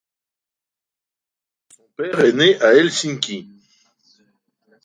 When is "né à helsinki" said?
2.33-3.47